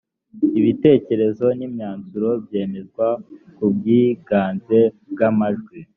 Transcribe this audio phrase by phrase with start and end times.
[0.59, 3.07] ibitekerezo n’imyanzuro byemezwa
[3.55, 4.79] ku bw’iganze
[5.11, 5.77] bw’amajwi